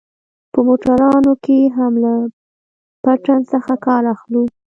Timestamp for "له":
2.03-2.13